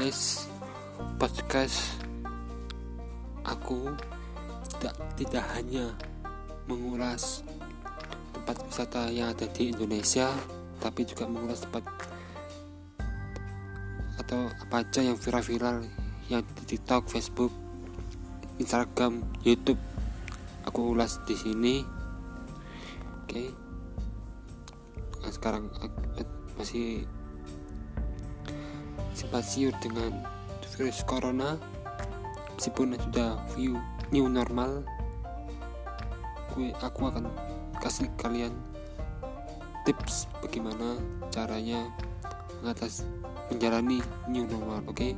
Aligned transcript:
guys 0.00 0.48
podcast 1.20 2.00
aku 3.44 3.92
tidak 4.72 4.96
tidak 5.20 5.44
hanya 5.52 5.92
mengulas 6.64 7.44
tempat 8.32 8.64
wisata 8.64 9.12
yang 9.12 9.28
ada 9.28 9.44
di 9.52 9.76
Indonesia 9.76 10.32
tapi 10.80 11.04
juga 11.04 11.28
mengulas 11.28 11.68
tempat 11.68 11.84
atau 14.24 14.48
apa 14.48 14.80
aja 14.80 15.04
yang 15.04 15.20
viral-viral 15.20 15.84
yang 16.32 16.48
di 16.48 16.64
TikTok, 16.64 17.04
Facebook, 17.04 17.52
Instagram, 18.56 19.20
YouTube 19.44 19.84
aku 20.64 20.96
ulas 20.96 21.20
di 21.28 21.36
sini 21.36 21.84
oke 21.84 23.28
okay. 23.28 23.52
nah, 25.20 25.28
sekarang 25.28 25.68
masih 26.56 27.04
siur 29.44 29.74
dengan 29.80 30.24
virus 30.76 31.04
corona 31.04 31.60
meskipun 32.56 32.96
sudah 32.96 33.36
view 33.52 33.76
new 34.12 34.28
normal 34.28 34.80
gue 36.56 36.72
aku 36.80 37.08
akan 37.08 37.28
kasih 37.80 38.08
kalian 38.16 38.52
tips 39.84 40.28
bagaimana 40.44 40.96
caranya 41.32 41.88
mengatas 42.60 43.04
menjalani 43.48 44.00
new 44.28 44.44
normal 44.48 44.84
oke 44.88 44.96
okay? 44.96 45.12